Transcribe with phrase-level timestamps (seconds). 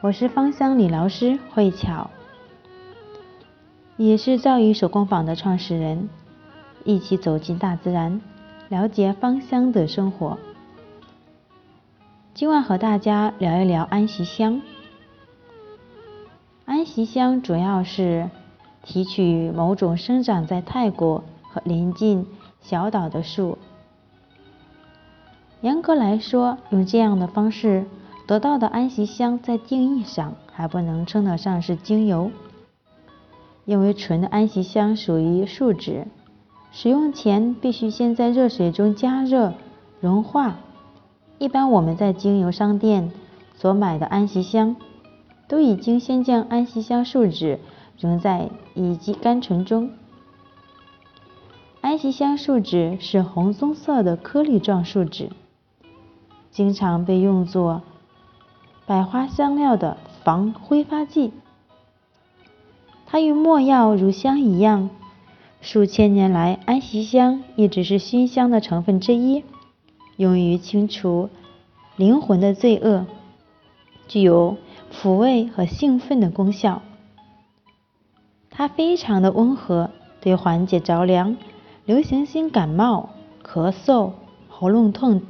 [0.00, 2.08] 我是芳香理疗师慧巧，
[3.96, 6.08] 也是造诣手工坊的创始人。
[6.84, 8.20] 一起走进大自然，
[8.68, 10.38] 了解芳香的生活。
[12.32, 14.62] 今晚和大家聊一聊安息香。
[16.64, 18.30] 安息香主要是
[18.84, 22.24] 提取某种生长在泰国和邻近
[22.60, 23.58] 小岛的树。
[25.60, 27.84] 严格来说，用这样的方式。
[28.28, 32.30] 得到的安息香在定义上还不能称得上是精油，
[33.64, 36.06] 因为纯的安息香属于树脂，
[36.70, 39.54] 使用前必须先在热水中加热
[39.98, 40.58] 融化。
[41.38, 43.10] 一般我们在精油商店
[43.56, 44.76] 所买的安息香，
[45.48, 47.58] 都已经先将安息香树脂
[47.98, 49.90] 溶在乙基甘醇中。
[51.80, 55.30] 安息香树脂是红棕色的颗粒状树脂，
[56.50, 57.80] 经常被用作。
[58.88, 61.34] 百花香料的防挥发剂，
[63.04, 64.88] 它与墨药、乳香一样，
[65.60, 69.44] 数千年来，安息香一直是熏香的成分之一，
[70.16, 71.28] 用于清除
[71.96, 73.04] 灵魂的罪恶，
[74.08, 74.56] 具有
[74.90, 76.80] 抚慰和兴奋的功效。
[78.48, 79.90] 它非常的温和，
[80.22, 81.36] 对缓解着凉、
[81.84, 83.10] 流行性感冒、
[83.46, 84.12] 咳嗽、
[84.48, 85.20] 喉咙痛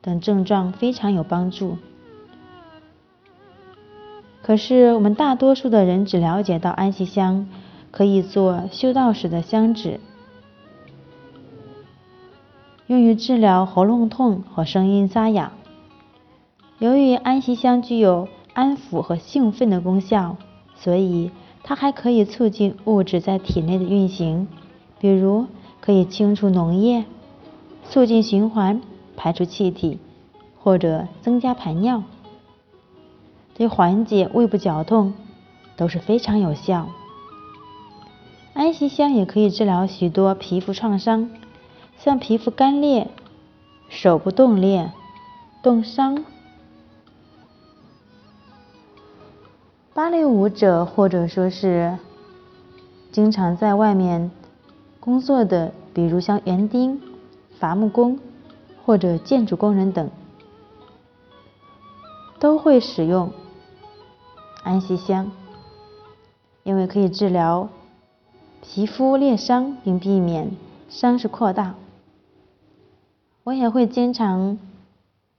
[0.00, 1.78] 等症状非常有帮助。
[4.42, 7.46] 可是，我们大多数的人只了解到安息香
[7.92, 10.00] 可以做修道时的香脂，
[12.88, 15.52] 用于治疗喉咙痛和声音沙哑。
[16.80, 20.36] 由于安息香具有安抚和兴奋的功效，
[20.74, 21.30] 所以
[21.62, 24.48] 它还可以促进物质在体内的运行，
[24.98, 25.46] 比如
[25.80, 27.04] 可以清除脓液、
[27.88, 28.82] 促进循环、
[29.16, 30.00] 排出气体，
[30.58, 32.02] 或者增加排尿。
[33.54, 35.14] 对缓解胃部绞痛
[35.76, 36.88] 都是非常有效。
[38.54, 41.30] 安息香也可以治疗许多皮肤创伤，
[41.98, 43.08] 像皮肤干裂、
[43.88, 44.92] 手部冻裂、
[45.62, 46.24] 冻伤。
[49.94, 51.98] 芭蕾舞者或者说是
[53.10, 54.30] 经常在外面
[55.00, 57.00] 工作的，比如像园丁、
[57.58, 58.18] 伐木工
[58.84, 60.10] 或者建筑工人等，
[62.38, 63.30] 都会使用。
[64.62, 65.30] 安息香，
[66.62, 67.68] 因为可以治疗
[68.62, 70.52] 皮肤裂伤，并避免
[70.88, 71.74] 伤势扩大。
[73.44, 74.58] 我也会经常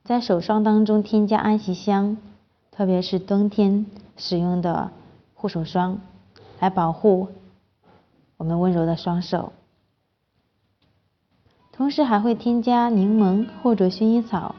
[0.03, 2.17] 在手霜当中添加安息香，
[2.69, 3.85] 特别是冬天
[4.17, 4.91] 使用的
[5.34, 6.00] 护手霜，
[6.59, 7.29] 来保护
[8.35, 9.53] 我们温柔的双手。
[11.72, 14.53] 同时还会添加柠檬或者薰衣草，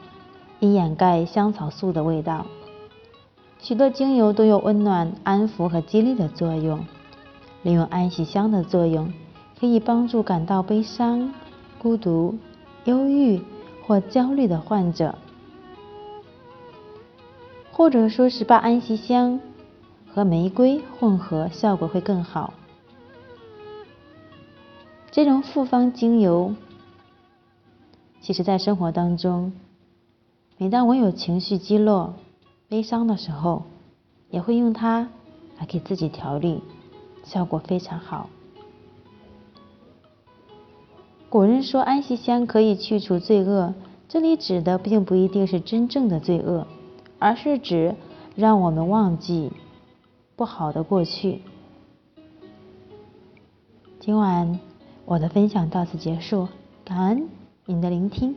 [0.58, 2.46] 以掩盖香草素的味道。
[3.64, 6.84] 许多精油都有温暖、安抚和激励的作用。
[7.62, 9.10] 利用安息香的作用，
[9.58, 11.32] 可以帮助感到悲伤、
[11.78, 12.36] 孤独、
[12.84, 13.40] 忧郁
[13.86, 15.16] 或焦虑的患者，
[17.72, 19.40] 或者说是把安息香
[20.12, 22.52] 和玫瑰混合，效果会更好。
[25.10, 26.54] 这种复方精油，
[28.20, 29.54] 其实在生活当中，
[30.58, 32.12] 每当我有情绪低落。
[32.74, 33.62] 悲伤的时候，
[34.30, 35.08] 也会用它
[35.60, 36.60] 来给自己调理，
[37.22, 38.28] 效果非常好。
[41.30, 43.74] 古人说安息香可以去除罪恶，
[44.08, 46.66] 这里指的并不一定是真正的罪恶，
[47.20, 47.94] 而是指
[48.34, 49.52] 让我们忘记
[50.34, 51.42] 不好的过去。
[54.00, 54.58] 今晚
[55.04, 56.48] 我的分享到此结束，
[56.84, 57.28] 感恩
[57.66, 58.34] 您的聆听。